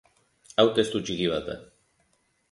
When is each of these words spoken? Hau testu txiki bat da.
Hau 0.61 0.63
testu 0.79 1.01
txiki 1.09 1.27
bat 1.33 1.45
da. 1.49 1.59